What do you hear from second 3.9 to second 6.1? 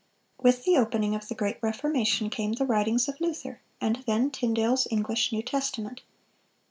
then Tyndale's English New Testament.